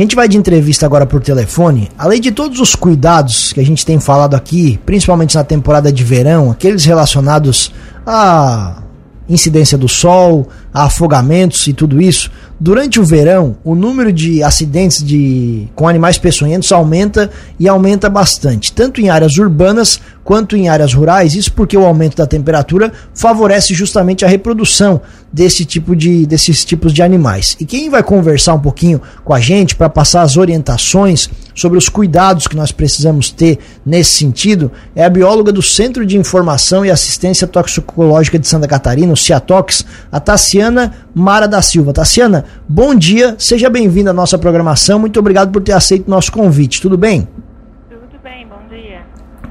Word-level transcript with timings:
A 0.00 0.02
gente 0.02 0.16
vai 0.16 0.26
de 0.26 0.38
entrevista 0.38 0.86
agora 0.86 1.04
por 1.04 1.20
telefone. 1.20 1.90
Além 1.98 2.22
de 2.22 2.32
todos 2.32 2.58
os 2.58 2.74
cuidados 2.74 3.52
que 3.52 3.60
a 3.60 3.62
gente 3.62 3.84
tem 3.84 4.00
falado 4.00 4.34
aqui, 4.34 4.80
principalmente 4.86 5.34
na 5.34 5.44
temporada 5.44 5.92
de 5.92 6.02
verão, 6.02 6.50
aqueles 6.50 6.86
relacionados 6.86 7.70
a 8.06 8.82
incidência 9.28 9.76
do 9.76 9.86
sol, 9.86 10.48
afogamentos 10.72 11.66
e 11.66 11.72
tudo 11.72 12.00
isso. 12.00 12.30
Durante 12.62 13.00
o 13.00 13.04
verão, 13.04 13.56
o 13.64 13.74
número 13.74 14.12
de 14.12 14.42
acidentes 14.42 15.02
de, 15.02 15.66
com 15.74 15.88
animais 15.88 16.18
peçonhentos 16.18 16.70
aumenta 16.70 17.30
e 17.58 17.66
aumenta 17.66 18.10
bastante, 18.10 18.70
tanto 18.70 19.00
em 19.00 19.08
áreas 19.08 19.38
urbanas 19.38 19.98
quanto 20.22 20.56
em 20.56 20.68
áreas 20.68 20.92
rurais. 20.92 21.34
Isso 21.34 21.52
porque 21.54 21.74
o 21.74 21.86
aumento 21.86 22.18
da 22.18 22.26
temperatura 22.26 22.92
favorece 23.14 23.72
justamente 23.72 24.26
a 24.26 24.28
reprodução 24.28 25.00
desse 25.32 25.64
tipo 25.64 25.96
de, 25.96 26.26
desses 26.26 26.62
tipos 26.62 26.92
de 26.92 27.02
animais. 27.02 27.56
E 27.58 27.64
quem 27.64 27.88
vai 27.88 28.02
conversar 28.02 28.52
um 28.52 28.60
pouquinho 28.60 29.00
com 29.24 29.32
a 29.32 29.40
gente 29.40 29.74
para 29.74 29.88
passar 29.88 30.20
as 30.20 30.36
orientações 30.36 31.30
sobre 31.54 31.78
os 31.78 31.88
cuidados 31.88 32.46
que 32.46 32.56
nós 32.56 32.72
precisamos 32.72 33.30
ter 33.30 33.58
nesse 33.86 34.18
sentido 34.18 34.70
é 34.94 35.04
a 35.04 35.08
bióloga 35.08 35.50
do 35.50 35.62
Centro 35.62 36.04
de 36.04 36.18
Informação 36.18 36.84
e 36.84 36.90
Assistência 36.90 37.46
Toxicológica 37.46 38.38
de 38.38 38.46
Santa 38.46 38.68
Catarina, 38.68 39.12
o 39.12 39.16
CIATOX, 39.16 39.86
a 40.12 40.20
Tassiana 40.20 40.59
Mara 41.14 41.46
da 41.46 41.62
Silva. 41.62 41.92
Tassiana, 41.92 42.44
bom 42.68 42.94
dia, 42.94 43.34
seja 43.38 43.70
bem-vinda 43.70 44.10
à 44.10 44.12
nossa 44.12 44.38
programação. 44.38 44.98
Muito 44.98 45.18
obrigado 45.18 45.50
por 45.50 45.62
ter 45.62 45.72
aceito 45.72 46.06
o 46.06 46.10
nosso 46.10 46.30
convite. 46.32 46.80
Tudo 46.80 46.98
bem? 46.98 47.28
Tudo 47.88 48.00
bem, 48.22 48.46
bom 48.46 48.58
dia. 48.68 49.00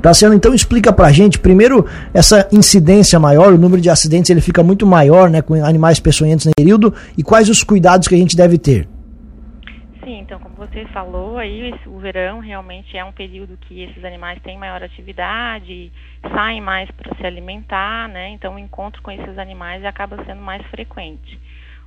Tassiana, 0.02 0.35
então 0.35 0.54
explica 0.54 0.94
pra 0.94 1.12
gente, 1.12 1.40
primeiro, 1.40 1.85
essa 2.13 2.48
incidência 2.52 3.20
maior, 3.20 3.54
o 3.54 3.58
número 3.58 3.82
de 3.82 3.90
acidentes 3.90 4.30
ele 4.30 4.41
fica 4.41 4.62
muito 4.62 4.85
maior, 4.85 5.30
né, 5.30 5.41
com 5.41 5.55
animais 5.55 5.99
peçonhentos 5.99 6.45
no 6.45 6.52
período, 6.55 6.94
e 7.18 7.23
quais 7.23 7.49
os 7.49 7.63
cuidados 7.63 8.07
que 8.07 8.16
a 8.16 8.18
gente 8.18 8.35
deve 8.35 8.57
ter? 8.57 8.88
Você 10.79 10.85
falou 10.93 11.38
aí, 11.38 11.73
o 11.88 11.99
verão 11.99 12.39
realmente 12.39 12.97
é 12.97 13.03
um 13.03 13.11
período 13.11 13.57
que 13.57 13.81
esses 13.81 14.01
animais 14.05 14.41
têm 14.41 14.57
maior 14.57 14.81
atividade, 14.81 15.91
saem 16.34 16.62
mais 16.62 16.90
para 16.91 17.13
se 17.17 17.26
alimentar, 17.26 18.07
né? 18.07 18.29
Então, 18.29 18.55
o 18.55 18.59
encontro 18.59 19.01
com 19.01 19.12
esses 19.12 19.37
animais 19.37 19.84
acaba 19.84 20.23
sendo 20.23 20.41
mais 20.41 20.65
frequente. 20.67 21.37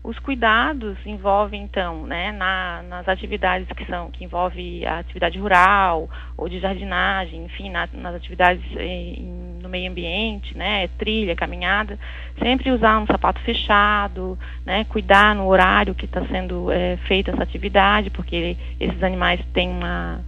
Os 0.05 0.19
cuidados 0.19 0.99
envolvem 1.07 1.63
então, 1.63 2.07
né, 2.07 2.33
na, 2.33 2.83
nas 2.83 3.09
atividades 3.09 3.67
que 3.69 3.87
são 3.87 4.11
que 4.11 4.25
envolve 4.25 4.85
a 4.85 4.99
atividade 4.99 5.39
rural 5.39 6.11
ou 6.37 6.47
de 6.47 6.59
jardinagem, 6.59 7.45
enfim, 7.45 7.71
na, 7.71 7.89
nas 7.95 8.15
atividades 8.15 8.63
eh, 8.77 9.15
no 9.63 9.69
meio 9.69 9.91
ambiente, 9.91 10.57
né, 10.57 10.89
trilha, 10.99 11.37
caminhada, 11.37 11.99
sempre 12.39 12.71
usar 12.71 12.99
um 12.99 13.07
sapato 13.07 13.41
fechado, 13.41 14.39
né, 14.67 14.85
cuidar 14.85 15.35
no 15.35 15.47
horário 15.47 15.95
que 15.95 16.05
está 16.05 16.25
sendo 16.27 16.71
eh, 16.71 16.99
feita 17.07 17.31
essa 17.31 17.43
atividade, 17.43 18.11
porque 18.11 18.57
esses 18.81 19.03
animais 19.03 19.41
têm 19.55 19.71
uma, 19.71 20.21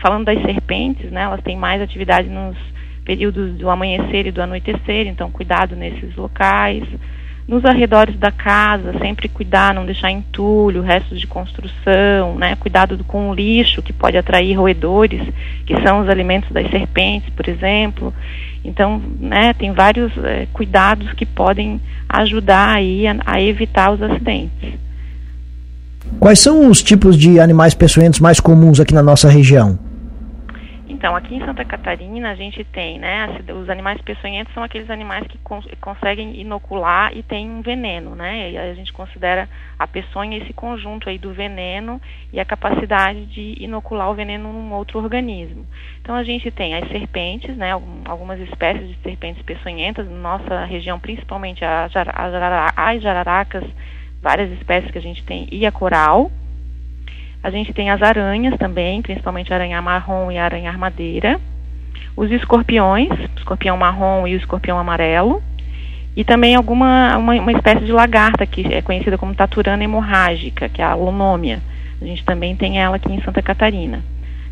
falando 0.00 0.26
das 0.26 0.42
serpentes, 0.42 1.10
né, 1.10 1.22
elas 1.22 1.40
têm 1.42 1.56
mais 1.56 1.80
atividade 1.80 2.28
nos 2.28 2.56
períodos 3.04 3.56
do 3.56 3.70
amanhecer 3.70 4.26
e 4.26 4.32
do 4.32 4.42
anoitecer, 4.42 5.06
então 5.06 5.30
cuidado 5.30 5.74
nesses 5.76 6.14
locais 6.16 6.84
nos 7.50 7.64
arredores 7.64 8.16
da 8.16 8.30
casa, 8.30 8.96
sempre 9.00 9.28
cuidar, 9.28 9.74
não 9.74 9.84
deixar 9.84 10.08
entulho, 10.08 10.82
restos 10.82 11.18
de 11.18 11.26
construção, 11.26 12.36
né? 12.38 12.54
Cuidado 12.54 12.96
com 13.02 13.28
o 13.28 13.34
lixo 13.34 13.82
que 13.82 13.92
pode 13.92 14.16
atrair 14.16 14.56
roedores, 14.56 15.20
que 15.66 15.74
são 15.82 16.00
os 16.00 16.08
alimentos 16.08 16.48
das 16.52 16.70
serpentes, 16.70 17.28
por 17.30 17.48
exemplo. 17.48 18.14
Então, 18.64 19.02
né, 19.18 19.52
tem 19.52 19.72
vários 19.72 20.16
é, 20.18 20.46
cuidados 20.52 21.12
que 21.14 21.26
podem 21.26 21.80
ajudar 22.08 22.76
aí 22.76 23.08
a, 23.08 23.16
a 23.26 23.42
evitar 23.42 23.90
os 23.90 24.00
acidentes. 24.00 24.78
Quais 26.20 26.38
são 26.38 26.70
os 26.70 26.80
tipos 26.80 27.18
de 27.18 27.40
animais 27.40 27.74
peçonhentos 27.74 28.20
mais 28.20 28.38
comuns 28.38 28.78
aqui 28.78 28.94
na 28.94 29.02
nossa 29.02 29.28
região? 29.28 29.89
Então, 31.00 31.16
aqui 31.16 31.34
em 31.34 31.42
Santa 31.42 31.64
Catarina 31.64 32.30
a 32.30 32.34
gente 32.34 32.62
tem, 32.62 32.98
né, 32.98 33.26
os 33.58 33.70
animais 33.70 33.98
peçonhentos 34.02 34.52
são 34.52 34.62
aqueles 34.62 34.90
animais 34.90 35.26
que 35.26 35.38
cons 35.38 35.66
conseguem 35.80 36.38
inocular 36.38 37.16
e 37.16 37.22
têm 37.22 37.48
um 37.48 37.62
veneno, 37.62 38.14
né, 38.14 38.50
e 38.50 38.58
a 38.58 38.74
gente 38.74 38.92
considera 38.92 39.48
a 39.78 39.86
peçonha 39.86 40.36
esse 40.36 40.52
conjunto 40.52 41.08
aí 41.08 41.16
do 41.16 41.32
veneno 41.32 41.98
e 42.30 42.38
a 42.38 42.44
capacidade 42.44 43.24
de 43.24 43.56
inocular 43.58 44.10
o 44.10 44.14
veneno 44.14 44.52
num 44.52 44.74
outro 44.74 44.98
organismo. 44.98 45.64
Então, 46.02 46.14
a 46.14 46.22
gente 46.22 46.50
tem 46.50 46.74
as 46.74 46.86
serpentes, 46.90 47.56
né, 47.56 47.70
algumas 48.04 48.38
espécies 48.38 48.86
de 48.86 48.98
serpentes 49.02 49.42
peçonhentas, 49.42 50.06
na 50.06 50.18
nossa 50.18 50.66
região 50.66 51.00
principalmente 51.00 51.64
as 51.64 51.90
jararacas, 53.00 53.64
várias 54.20 54.52
espécies 54.52 54.90
que 54.90 54.98
a 54.98 55.02
gente 55.02 55.24
tem, 55.24 55.48
e 55.50 55.64
a 55.64 55.72
coral, 55.72 56.30
a 57.42 57.50
gente 57.50 57.72
tem 57.72 57.90
as 57.90 58.02
aranhas 58.02 58.56
também, 58.58 59.00
principalmente 59.00 59.52
aranha 59.52 59.80
marrom 59.80 60.30
e 60.30 60.38
aranha 60.38 60.70
armadeira. 60.70 61.40
Os 62.16 62.30
escorpiões, 62.30 63.08
escorpião 63.36 63.76
marrom 63.76 64.26
e 64.26 64.34
o 64.34 64.36
escorpião 64.36 64.78
amarelo. 64.78 65.42
E 66.14 66.24
também 66.24 66.54
alguma 66.54 67.16
uma, 67.16 67.34
uma 67.34 67.52
espécie 67.52 67.84
de 67.84 67.92
lagarta 67.92 68.44
que 68.44 68.62
é 68.74 68.82
conhecida 68.82 69.16
como 69.16 69.34
taturana 69.34 69.82
hemorrágica, 69.82 70.68
que 70.68 70.82
é 70.82 70.84
a 70.84 70.94
lonômia. 70.94 71.62
A 72.00 72.04
gente 72.04 72.24
também 72.24 72.54
tem 72.56 72.78
ela 72.78 72.96
aqui 72.96 73.12
em 73.12 73.22
Santa 73.22 73.40
Catarina. 73.40 74.02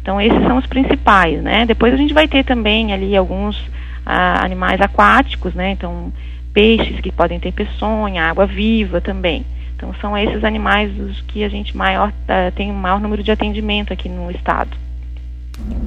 Então 0.01 0.21
esses 0.21 0.41
são 0.47 0.57
os 0.57 0.67
principais, 0.67 1.43
né? 1.43 1.67
Depois 1.67 1.93
a 1.93 1.97
gente 1.97 2.15
vai 2.15 2.27
ter 2.27 2.45
também 2.45 2.93
ali 2.95 3.15
alguns 3.15 3.63
ah, 4.07 4.43
animais 4.43 4.81
aquáticos, 4.81 5.53
né? 5.55 5.73
Então 5.73 6.11
peixes 6.55 7.01
que 7.01 7.13
podem 7.13 7.39
ter 7.39 7.53
peçonha, 7.53 8.25
água 8.25 8.47
viva 8.47 9.01
também. 9.01 9.45
Então 9.79 9.95
são 10.01 10.19
esses 10.19 10.43
animais 10.43 10.91
os 10.99 11.21
que 11.21 11.45
a 11.45 11.49
gente 11.49 11.77
maior 11.77 12.09
uh, 12.09 12.53
tem 12.57 12.69
o 12.69 12.75
maior 12.75 13.01
número 13.01 13.23
de 13.23 13.31
atendimento 13.31 13.93
aqui 13.93 14.09
no 14.09 14.29
estado. 14.29 14.77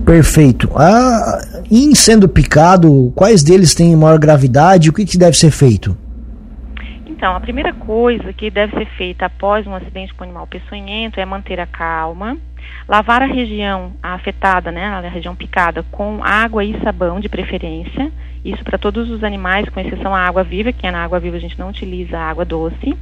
Perfeito. 0.06 0.72
Ah, 0.78 1.42
em 1.70 1.94
sendo 1.94 2.30
picado, 2.30 3.12
quais 3.14 3.44
deles 3.44 3.76
têm 3.76 3.94
maior 3.96 4.18
gravidade? 4.18 4.90
O 4.90 4.94
que, 4.94 5.06
que 5.06 5.18
deve 5.18 5.36
ser 5.36 5.52
feito? 5.52 5.98
Então, 7.06 7.36
a 7.36 7.40
primeira 7.42 7.74
coisa 7.74 8.32
que 8.32 8.50
deve 8.50 8.76
ser 8.78 8.86
feita 8.98 9.26
após 9.26 9.68
um 9.68 9.76
acidente 9.76 10.14
com 10.14 10.24
animal 10.24 10.48
peçonhento 10.48 11.20
é 11.20 11.26
manter 11.26 11.60
a 11.60 11.68
calma, 11.68 12.38
lavar 12.88 13.22
a 13.22 13.28
região 13.28 13.92
afetada, 14.02 14.72
né, 14.72 14.86
a 14.86 15.10
região 15.10 15.36
picada, 15.36 15.84
com 15.92 16.24
água 16.24 16.64
e 16.64 16.80
sabão 16.82 17.20
de 17.20 17.30
preferência. 17.30 18.12
Isso 18.44 18.64
para 18.64 18.78
todos 18.78 19.10
os 19.10 19.24
animais, 19.24 19.68
com 19.70 19.80
exceção 19.80 20.16
à 20.16 20.22
água 20.22 20.44
viva, 20.44 20.72
que 20.72 20.88
é 20.88 20.92
na 20.92 21.04
água 21.04 21.20
viva 21.20 21.36
a 21.36 21.42
gente 21.42 21.60
não 21.60 21.70
utiliza 21.70 22.18
água 22.18 22.44
doce 22.44 22.98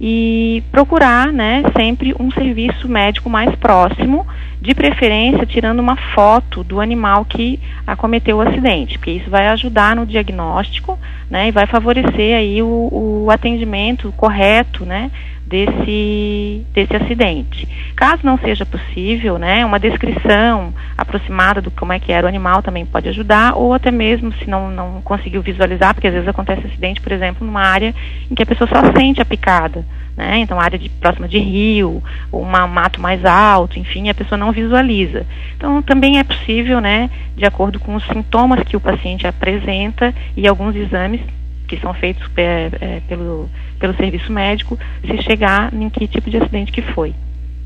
e 0.00 0.62
procurar, 0.72 1.30
né, 1.30 1.62
sempre 1.76 2.14
um 2.18 2.30
serviço 2.30 2.88
médico 2.88 3.28
mais 3.28 3.54
próximo, 3.56 4.26
de 4.58 4.74
preferência 4.74 5.44
tirando 5.44 5.80
uma 5.80 5.96
foto 5.96 6.64
do 6.64 6.80
animal 6.80 7.24
que 7.26 7.60
acometeu 7.86 8.38
o 8.38 8.40
acidente, 8.40 8.98
porque 8.98 9.10
isso 9.10 9.28
vai 9.28 9.48
ajudar 9.48 9.94
no 9.94 10.06
diagnóstico, 10.06 10.98
né, 11.28 11.48
e 11.48 11.50
vai 11.50 11.66
favorecer 11.66 12.34
aí 12.34 12.62
o, 12.62 13.24
o 13.26 13.30
atendimento 13.30 14.12
correto, 14.16 14.86
né, 14.86 15.10
desse, 15.50 16.64
desse 16.72 16.94
acidente. 16.94 17.68
Caso 17.96 18.20
não 18.22 18.38
seja 18.38 18.64
possível, 18.64 19.36
né, 19.36 19.66
uma 19.66 19.80
descrição 19.80 20.72
aproximada 20.96 21.60
do 21.60 21.72
como 21.72 21.92
é 21.92 21.98
que 21.98 22.12
era 22.12 22.24
o 22.24 22.28
animal 22.28 22.62
também 22.62 22.86
pode 22.86 23.08
ajudar, 23.08 23.56
ou 23.56 23.74
até 23.74 23.90
mesmo 23.90 24.32
se 24.34 24.48
não, 24.48 24.70
não 24.70 25.02
conseguiu 25.02 25.42
visualizar, 25.42 25.92
porque 25.92 26.06
às 26.06 26.14
vezes 26.14 26.28
acontece 26.28 26.64
acidente, 26.64 27.00
por 27.00 27.10
exemplo, 27.10 27.44
numa 27.44 27.62
área 27.62 27.92
em 28.30 28.34
que 28.34 28.44
a 28.44 28.46
pessoa 28.46 28.68
só 28.68 28.92
sente 28.96 29.20
a 29.20 29.24
picada, 29.24 29.84
né, 30.16 30.38
então 30.38 30.60
área 30.60 30.78
de, 30.78 30.88
próxima 30.88 31.26
de 31.26 31.38
rio, 31.38 32.00
ou 32.30 32.44
um 32.44 32.68
mato 32.68 33.00
mais 33.00 33.24
alto, 33.24 33.76
enfim, 33.76 34.08
a 34.08 34.14
pessoa 34.14 34.38
não 34.38 34.52
visualiza. 34.52 35.26
Então 35.56 35.82
também 35.82 36.20
é 36.20 36.24
possível, 36.24 36.80
né, 36.80 37.10
de 37.36 37.44
acordo 37.44 37.80
com 37.80 37.96
os 37.96 38.06
sintomas 38.06 38.62
que 38.62 38.76
o 38.76 38.80
paciente 38.80 39.26
apresenta 39.26 40.14
e 40.36 40.46
alguns 40.46 40.76
exames 40.76 41.20
que 41.66 41.76
são 41.78 41.92
feitos 41.94 42.28
é, 42.36 42.70
é, 42.80 43.00
pelo 43.08 43.48
pelo 43.80 43.96
serviço 43.96 44.30
médico 44.32 44.78
se 45.04 45.22
chegar 45.22 45.72
em 45.74 45.88
que 45.90 46.06
tipo 46.06 46.30
de 46.30 46.36
acidente 46.36 46.70
que 46.70 46.82
foi. 46.82 47.14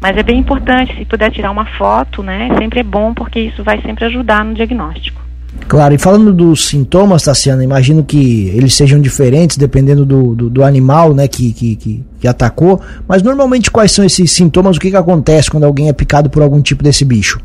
Mas 0.00 0.16
é 0.16 0.22
bem 0.22 0.38
importante, 0.38 0.96
se 0.96 1.04
puder 1.04 1.30
tirar 1.30 1.50
uma 1.50 1.66
foto, 1.66 2.22
né, 2.22 2.48
sempre 2.58 2.80
é 2.80 2.82
bom, 2.82 3.12
porque 3.12 3.40
isso 3.40 3.62
vai 3.64 3.80
sempre 3.82 4.04
ajudar 4.04 4.44
no 4.44 4.54
diagnóstico. 4.54 5.22
Claro, 5.68 5.94
e 5.94 5.98
falando 5.98 6.32
dos 6.32 6.66
sintomas, 6.66 7.22
Tassiana, 7.22 7.64
imagino 7.64 8.04
que 8.04 8.48
eles 8.54 8.74
sejam 8.74 9.00
diferentes 9.00 9.56
dependendo 9.56 10.04
do, 10.04 10.34
do, 10.34 10.50
do 10.50 10.64
animal 10.64 11.14
né, 11.14 11.26
que, 11.26 11.52
que, 11.52 12.04
que, 12.20 12.28
atacou, 12.28 12.80
mas 13.08 13.22
normalmente 13.22 13.70
quais 13.70 13.92
são 13.92 14.04
esses 14.04 14.32
sintomas, 14.32 14.76
o 14.76 14.80
que, 14.80 14.90
que 14.90 14.96
acontece 14.96 15.50
quando 15.50 15.64
alguém 15.64 15.88
é 15.88 15.92
picado 15.92 16.28
por 16.28 16.42
algum 16.42 16.60
tipo 16.60 16.82
desse 16.82 17.04
bicho? 17.04 17.40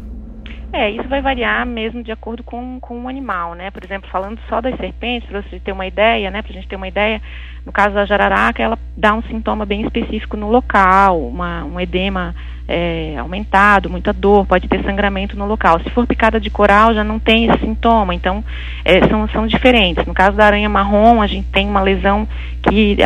É, 0.72 0.92
isso 0.92 1.08
vai 1.08 1.22
variar 1.22 1.66
mesmo 1.66 2.04
de 2.04 2.12
acordo 2.12 2.44
com, 2.44 2.80
com 2.80 3.04
o 3.04 3.08
animal, 3.08 3.56
né? 3.56 3.72
Por 3.72 3.84
exemplo, 3.84 4.10
falando 4.10 4.40
só 4.48 4.62
das 4.62 4.76
serpentes, 4.78 5.28
para 5.28 5.42
você 5.42 5.60
ter 5.60 5.72
uma 5.72 5.88
ideia, 5.88 6.30
né? 6.30 6.42
Para 6.42 6.52
a 6.52 6.54
gente 6.54 6.68
ter 6.68 6.76
uma 6.76 6.88
ideia, 6.88 7.22
no 7.66 7.72
caso 7.72 7.96
da 7.96 8.06
jararaca, 8.06 8.62
ela 8.62 8.78
dá 8.96 9.14
um 9.14 9.24
sintoma 9.24 9.66
bem 9.66 9.82
específico 9.82 10.38
no 10.38 10.50
local, 10.50 11.20
uma, 11.28 11.64
um 11.64 11.80
edema 11.80 12.36
é, 12.72 13.16
aumentado, 13.18 13.90
muita 13.90 14.14
dor, 14.14 14.46
pode 14.46 14.68
ter 14.68 14.84
sangramento 14.84 15.36
no 15.36 15.48
local. 15.48 15.80
Se 15.80 15.90
for 15.90 16.06
picada 16.06 16.40
de 16.40 16.52
coral, 16.52 16.94
já 16.94 17.04
não 17.04 17.18
tem 17.18 17.46
esse 17.46 17.60
sintoma, 17.62 18.14
então 18.14 18.44
é, 18.86 19.08
são, 19.08 19.28
são 19.30 19.48
diferentes. 19.48 20.06
No 20.06 20.14
caso 20.14 20.38
da 20.38 20.46
aranha 20.46 20.70
marrom, 20.70 21.20
a 21.20 21.26
gente 21.26 21.48
tem 21.48 21.68
uma 21.68 21.82
lesão 21.82 22.28
que 22.62 22.98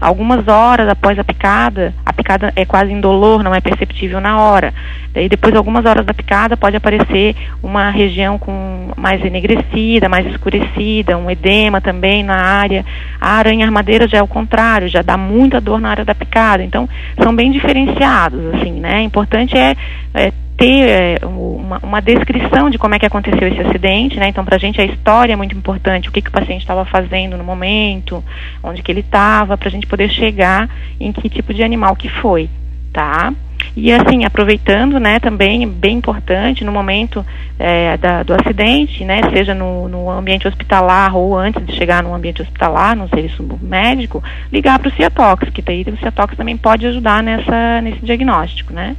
algumas 0.00 0.48
horas 0.48 0.88
após 0.88 1.18
a 1.18 1.24
picada, 1.24 1.94
a 2.04 2.12
picada 2.12 2.52
é 2.56 2.64
quase 2.64 2.92
indolor, 2.92 3.44
não 3.44 3.54
é 3.54 3.60
perceptível 3.60 4.20
na 4.20 4.40
hora. 4.40 4.74
Daí 5.12 5.28
depois, 5.28 5.54
algumas 5.54 5.84
horas 5.84 6.06
da 6.06 6.14
picada, 6.14 6.56
pode 6.56 6.74
aparecer 6.74 7.36
uma 7.62 7.90
região 7.90 8.38
com 8.38 8.90
mais 8.96 9.22
enegrecida, 9.22 10.08
mais 10.08 10.26
escurecida, 10.26 11.18
um 11.18 11.30
edema 11.30 11.80
também 11.80 12.22
na 12.24 12.36
área. 12.36 12.84
A 13.20 13.32
aranha 13.34 13.66
armadeira 13.66 14.08
já 14.08 14.18
é 14.18 14.22
o 14.22 14.26
contrário, 14.26 14.88
já 14.88 15.02
dá 15.02 15.18
muita 15.18 15.60
dor 15.60 15.80
na 15.80 15.90
área 15.90 16.04
da 16.04 16.14
picada. 16.14 16.64
Então, 16.64 16.88
são 17.22 17.36
bem 17.36 17.52
diferenciados, 17.52 18.40
assim, 18.54 18.72
né? 18.72 19.02
Importante 19.12 19.54
é, 19.58 19.76
é 20.14 20.32
ter 20.56 20.88
é, 20.88 21.26
uma, 21.26 21.78
uma, 21.82 22.00
descrição 22.00 22.70
de 22.70 22.78
como 22.78 22.94
é 22.94 22.98
que 22.98 23.04
aconteceu 23.04 23.46
esse 23.46 23.60
acidente, 23.60 24.18
né? 24.18 24.28
Então, 24.28 24.42
para 24.42 24.56
a 24.56 24.58
gente 24.58 24.80
a 24.80 24.84
história 24.86 25.34
é 25.34 25.36
muito 25.36 25.54
importante, 25.54 26.08
o 26.08 26.12
que, 26.12 26.22
que 26.22 26.30
o 26.30 26.32
paciente 26.32 26.62
estava 26.62 26.86
fazendo 26.86 27.36
no 27.36 27.44
momento, 27.44 28.24
onde 28.62 28.82
que 28.82 28.90
ele 28.90 29.00
estava, 29.00 29.58
para 29.58 29.68
a 29.68 29.70
gente 29.70 29.86
poder 29.86 30.08
chegar 30.08 30.70
em 30.98 31.12
que 31.12 31.28
tipo 31.28 31.52
de 31.52 31.62
animal 31.62 31.94
que 31.94 32.08
foi, 32.08 32.48
tá? 32.90 33.34
E 33.76 33.92
assim, 33.92 34.24
aproveitando, 34.24 34.98
né, 34.98 35.18
também 35.18 35.66
bem 35.68 35.98
importante 35.98 36.64
no 36.64 36.72
momento 36.72 37.24
é, 37.58 37.96
da, 37.96 38.22
do 38.22 38.34
acidente, 38.34 39.04
né, 39.04 39.20
seja 39.34 39.54
no, 39.54 39.88
no, 39.88 40.10
ambiente 40.10 40.46
hospitalar 40.46 41.16
ou 41.16 41.38
antes 41.38 41.64
de 41.66 41.74
chegar 41.74 42.02
no 42.02 42.14
ambiente 42.14 42.42
hospitalar, 42.42 42.96
no 42.96 43.08
serviço 43.08 43.46
médico, 43.62 44.22
ligar 44.52 44.78
para 44.78 44.88
o 44.88 44.92
Ciatox, 44.92 45.48
que 45.50 45.62
daí 45.62 45.82
o 45.82 45.96
Ciatox 45.96 46.36
também 46.36 46.56
pode 46.56 46.86
ajudar 46.86 47.22
nessa, 47.22 47.80
nesse 47.80 48.04
diagnóstico, 48.04 48.72
né. 48.72 48.96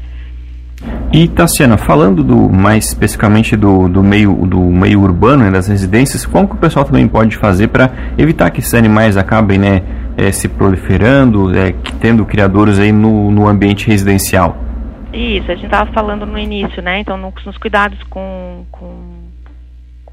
E 1.12 1.28
Tassiana, 1.28 1.78
falando 1.78 2.24
do, 2.24 2.50
mais 2.50 2.86
especificamente 2.88 3.56
do, 3.56 3.88
do, 3.88 4.04
meio, 4.04 4.34
do 4.48 4.60
meio 4.60 5.02
urbano, 5.02 5.44
né, 5.44 5.52
das 5.52 5.68
residências, 5.68 6.26
como 6.26 6.48
que 6.48 6.56
o 6.56 6.58
pessoal 6.58 6.84
também 6.84 7.08
pode 7.08 7.38
fazer 7.38 7.68
para 7.68 7.92
evitar 8.18 8.50
que 8.50 8.60
esses 8.60 8.74
animais 8.74 9.16
acabem 9.16 9.60
né, 9.60 9.82
é, 10.18 10.32
se 10.32 10.48
proliferando, 10.48 11.58
é, 11.58 11.74
tendo 12.00 12.26
criadores 12.26 12.80
aí 12.80 12.92
no, 12.92 13.32
no 13.32 13.48
ambiente 13.48 13.88
residencial? 13.88 14.58
Isso, 15.14 15.52
a 15.52 15.56
gente 15.56 15.66
estava 15.66 15.92
falando 15.92 16.26
no 16.26 16.40
início, 16.40 16.82
né? 16.82 17.00
Então, 17.00 17.18
nos, 17.18 17.58
cuidados 17.58 18.02
com, 18.10 18.66
com 18.72 19.14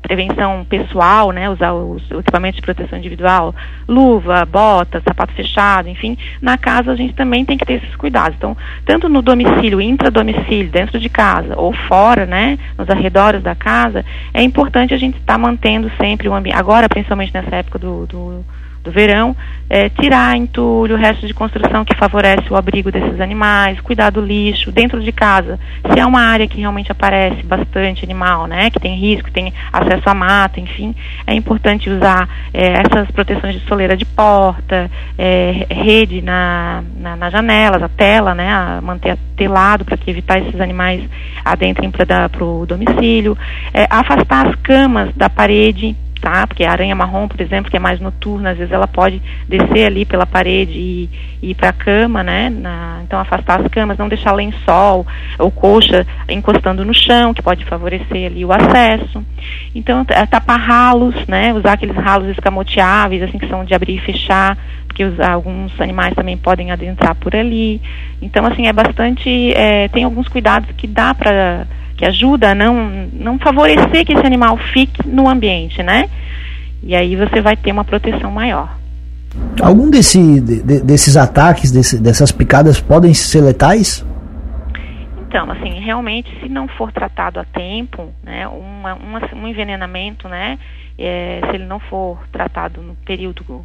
prevenção 0.02 0.66
pessoal, 0.68 1.30
né, 1.30 1.48
usar 1.48 1.72
os, 1.72 2.02
equipamentos 2.10 2.56
de 2.56 2.62
proteção 2.62 2.98
individual, 2.98 3.54
luva, 3.88 4.44
bota, 4.44 5.00
sapato 5.00 5.32
fechado, 5.34 5.88
enfim, 5.88 6.18
na 6.42 6.58
casa 6.58 6.92
a 6.92 6.96
gente 6.96 7.14
também 7.14 7.44
tem 7.44 7.56
que 7.56 7.64
ter 7.64 7.74
esses 7.74 7.94
cuidados. 7.96 8.36
Então, 8.36 8.56
tanto 8.84 9.08
no 9.08 9.22
domicílio, 9.22 9.80
intradomicílio, 9.80 10.70
dentro 10.70 10.98
de 10.98 11.08
casa 11.08 11.54
ou 11.56 11.72
fora, 11.72 12.26
né, 12.26 12.58
nos 12.76 12.90
arredores 12.90 13.42
da 13.42 13.54
casa, 13.54 14.04
é 14.34 14.42
importante 14.42 14.92
a 14.92 14.98
gente 14.98 15.16
estar 15.16 15.34
tá 15.34 15.38
mantendo 15.38 15.90
sempre 15.96 16.28
o 16.28 16.34
ambiente, 16.34 16.58
agora 16.58 16.88
principalmente 16.88 17.32
nessa 17.32 17.56
época 17.56 17.78
do, 17.78 18.06
do 18.06 18.44
do 18.82 18.90
verão, 18.90 19.36
é, 19.68 19.88
tirar 19.88 20.36
entulho, 20.36 20.96
o 20.96 20.98
resto 20.98 21.26
de 21.26 21.34
construção 21.34 21.84
que 21.84 21.94
favorece 21.94 22.50
o 22.50 22.56
abrigo 22.56 22.90
desses 22.90 23.20
animais, 23.20 23.80
cuidar 23.80 24.10
do 24.10 24.20
lixo 24.20 24.72
dentro 24.72 25.00
de 25.00 25.12
casa. 25.12 25.58
Se 25.92 26.00
é 26.00 26.06
uma 26.06 26.20
área 26.20 26.48
que 26.48 26.58
realmente 26.58 26.90
aparece 26.90 27.42
bastante 27.42 28.04
animal, 28.04 28.46
né, 28.46 28.70
que 28.70 28.80
tem 28.80 28.96
risco, 28.96 29.30
tem 29.30 29.52
acesso 29.72 30.08
à 30.08 30.14
mata, 30.14 30.58
enfim, 30.58 30.94
é 31.26 31.34
importante 31.34 31.90
usar 31.90 32.28
é, 32.52 32.72
essas 32.80 33.10
proteções 33.10 33.54
de 33.54 33.66
soleira 33.66 33.96
de 33.96 34.04
porta, 34.04 34.90
é, 35.18 35.66
rede 35.70 36.22
na, 36.22 36.82
na, 36.96 37.16
nas 37.16 37.32
janelas, 37.32 37.82
a 37.82 37.88
tela, 37.88 38.34
né, 38.34 38.50
a 38.50 38.80
manter 38.82 39.16
telado 39.36 39.84
para 39.84 39.96
que 39.96 40.10
evitar 40.10 40.38
esses 40.38 40.60
animais 40.60 41.02
adentrem 41.44 41.90
para 41.90 42.44
o 42.44 42.66
domicílio, 42.66 43.36
é, 43.72 43.86
afastar 43.90 44.48
as 44.48 44.54
camas 44.56 45.14
da 45.14 45.28
parede 45.28 45.96
tá? 46.20 46.46
Porque 46.46 46.64
a 46.64 46.70
aranha 46.70 46.94
marrom, 46.94 47.26
por 47.26 47.40
exemplo, 47.40 47.70
que 47.70 47.76
é 47.76 47.80
mais 47.80 47.98
noturna, 48.00 48.50
às 48.50 48.58
vezes 48.58 48.72
ela 48.72 48.86
pode 48.86 49.20
descer 49.48 49.86
ali 49.86 50.04
pela 50.04 50.26
parede 50.26 50.78
e, 50.78 51.10
e 51.42 51.50
ir 51.50 51.54
para 51.54 51.70
a 51.70 51.72
cama, 51.72 52.22
né? 52.22 52.50
Na, 52.50 53.00
então 53.04 53.18
afastar 53.18 53.60
as 53.60 53.68
camas, 53.68 53.98
não 53.98 54.08
deixar 54.08 54.32
lençol 54.32 55.06
ou 55.38 55.50
coxa 55.50 56.06
encostando 56.28 56.84
no 56.84 56.94
chão, 56.94 57.32
que 57.32 57.42
pode 57.42 57.64
favorecer 57.64 58.26
ali 58.26 58.44
o 58.44 58.52
acesso. 58.52 59.24
Então 59.74 60.04
é, 60.08 60.26
tapar 60.26 60.60
ralos, 60.60 61.14
né? 61.26 61.52
Usar 61.54 61.72
aqueles 61.72 61.96
ralos 61.96 62.28
escamoteáveis, 62.28 63.22
assim 63.22 63.38
que 63.38 63.48
são 63.48 63.64
de 63.64 63.74
abrir 63.74 63.96
e 63.96 64.00
fechar, 64.00 64.56
porque 64.86 65.04
os, 65.04 65.18
alguns 65.18 65.78
animais 65.80 66.14
também 66.14 66.36
podem 66.36 66.70
adentrar 66.70 67.14
por 67.14 67.34
ali. 67.34 67.80
Então 68.20 68.44
assim 68.44 68.66
é 68.66 68.72
bastante, 68.72 69.52
é, 69.54 69.88
tem 69.88 70.04
alguns 70.04 70.28
cuidados 70.28 70.70
que 70.76 70.86
dá 70.86 71.14
para 71.14 71.66
que 72.00 72.06
ajuda 72.06 72.52
a 72.52 72.54
não, 72.54 73.10
não 73.12 73.38
favorecer 73.38 74.06
que 74.06 74.14
esse 74.14 74.26
animal 74.26 74.56
fique 74.56 75.06
no 75.06 75.28
ambiente, 75.28 75.82
né? 75.82 76.08
E 76.82 76.96
aí 76.96 77.14
você 77.14 77.42
vai 77.42 77.58
ter 77.58 77.72
uma 77.72 77.84
proteção 77.84 78.30
maior. 78.30 78.74
Algum 79.60 79.90
desse, 79.90 80.40
de, 80.40 80.80
desses 80.80 81.14
ataques, 81.14 81.70
desse, 81.70 82.00
dessas 82.00 82.32
picadas 82.32 82.80
podem 82.80 83.12
ser 83.12 83.42
letais? 83.42 84.02
Então, 85.28 85.50
assim, 85.50 85.78
realmente, 85.78 86.34
se 86.40 86.48
não 86.48 86.66
for 86.68 86.90
tratado 86.90 87.38
a 87.38 87.44
tempo, 87.44 88.08
né, 88.24 88.48
uma, 88.48 88.94
uma, 88.94 89.20
um 89.34 89.46
envenenamento, 89.46 90.26
né, 90.26 90.58
é, 90.98 91.42
se 91.50 91.54
ele 91.54 91.66
não 91.66 91.80
for 91.80 92.18
tratado 92.32 92.80
no 92.80 92.94
período 93.04 93.62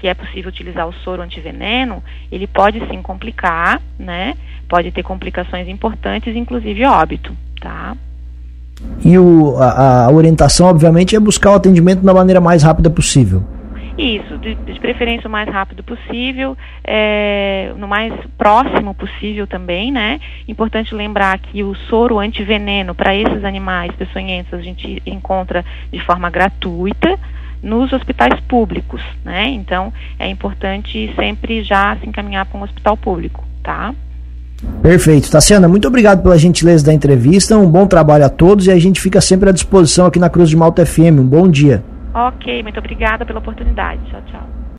que 0.00 0.08
é 0.08 0.14
possível 0.14 0.48
utilizar 0.48 0.86
o 0.88 0.92
soro 0.92 1.22
antiveneno, 1.22 2.02
ele 2.30 2.46
pode 2.46 2.78
sim 2.88 3.02
complicar, 3.02 3.80
né, 3.98 4.34
pode 4.68 4.90
ter 4.90 5.02
complicações 5.02 5.68
importantes, 5.68 6.34
inclusive 6.36 6.84
óbito 6.84 7.36
tá? 7.60 7.96
E 9.04 9.18
o, 9.18 9.56
a, 9.58 10.04
a, 10.04 10.10
orientação, 10.10 10.66
obviamente, 10.68 11.16
é 11.16 11.20
buscar 11.20 11.52
o 11.52 11.54
atendimento 11.54 12.02
da 12.02 12.14
maneira 12.14 12.40
mais 12.40 12.62
rápida 12.62 12.88
possível. 12.88 13.42
Isso, 13.96 14.38
de, 14.38 14.54
de 14.54 14.78
preferência 14.78 15.26
o 15.26 15.30
mais 15.30 15.48
rápido 15.48 15.82
possível, 15.82 16.56
é, 16.84 17.72
no 17.76 17.88
mais 17.88 18.14
próximo 18.36 18.94
possível 18.94 19.44
também, 19.44 19.90
né? 19.90 20.20
Importante 20.46 20.94
lembrar 20.94 21.36
que 21.40 21.64
o 21.64 21.74
soro 21.74 22.20
antiveneno 22.20 22.94
para 22.94 23.12
esses 23.12 23.44
animais 23.44 23.90
peçonhentos 23.96 24.54
a 24.54 24.62
gente 24.62 25.02
encontra 25.04 25.64
de 25.92 25.98
forma 26.04 26.30
gratuita 26.30 27.18
nos 27.62 27.92
hospitais 27.92 28.38
públicos, 28.40 29.02
né? 29.24 29.48
Então 29.48 29.92
é 30.18 30.28
importante 30.28 31.12
sempre 31.16 31.62
já 31.62 31.96
se 31.96 32.08
encaminhar 32.08 32.46
para 32.46 32.58
um 32.58 32.62
hospital 32.62 32.96
público, 32.96 33.44
tá? 33.62 33.94
Perfeito. 34.82 35.30
Tassiana, 35.30 35.68
muito 35.68 35.86
obrigado 35.86 36.22
pela 36.22 36.36
gentileza 36.36 36.84
da 36.84 36.92
entrevista. 36.92 37.56
Um 37.56 37.70
bom 37.70 37.86
trabalho 37.86 38.24
a 38.24 38.28
todos 38.28 38.66
e 38.66 38.70
a 38.70 38.78
gente 38.78 39.00
fica 39.00 39.20
sempre 39.20 39.48
à 39.48 39.52
disposição 39.52 40.06
aqui 40.06 40.18
na 40.18 40.28
Cruz 40.28 40.50
de 40.50 40.56
Malta 40.56 40.84
FM. 40.84 41.20
Um 41.20 41.26
bom 41.26 41.48
dia. 41.48 41.84
Ok, 42.14 42.62
muito 42.62 42.78
obrigada 42.78 43.24
pela 43.24 43.38
oportunidade. 43.38 44.00
Tchau, 44.10 44.22
tchau. 44.30 44.57